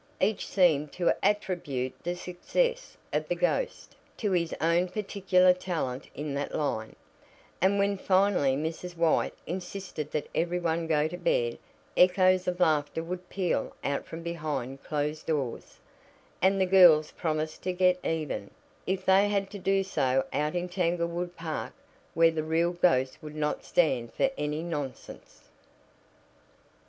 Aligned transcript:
Each 0.19 0.47
seemed 0.47 0.91
to 0.93 1.13
attribute 1.21 1.93
the 2.01 2.15
success 2.15 2.97
of 3.13 3.27
the 3.27 3.35
"ghost" 3.35 3.95
to 4.17 4.31
his 4.31 4.51
own 4.59 4.87
particular 4.87 5.53
talent 5.53 6.09
in 6.15 6.33
that 6.33 6.55
line, 6.55 6.95
and 7.61 7.77
when 7.77 7.99
finally 7.99 8.55
Mrs. 8.55 8.97
White 8.97 9.35
insisted 9.45 10.09
that 10.09 10.27
every 10.33 10.57
one 10.59 10.87
go 10.87 11.07
to 11.07 11.17
bed, 11.17 11.59
echoes 11.95 12.47
of 12.47 12.59
laughter 12.59 13.03
would 13.03 13.29
peal 13.29 13.75
out 13.83 14.07
from 14.07 14.23
behind 14.23 14.83
closed 14.83 15.27
doors, 15.27 15.77
and 16.41 16.59
the 16.59 16.65
girls 16.65 17.11
promised 17.11 17.61
to 17.61 17.71
get 17.71 18.03
even, 18.03 18.49
if 18.87 19.05
they 19.05 19.27
had 19.29 19.51
to 19.51 19.59
do 19.59 19.83
so 19.83 20.25
out 20.33 20.55
in 20.55 20.67
Tanglewood 20.67 21.35
Park, 21.35 21.73
"where 22.15 22.31
the 22.31 22.41
real 22.41 22.71
ghost 22.71 23.19
would 23.21 23.35
not 23.35 23.63
stand 23.63 24.11
for 24.15 24.31
any 24.35 24.63
nonsense." 24.63 25.47